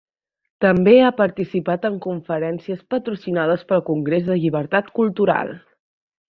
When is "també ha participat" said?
0.63-1.85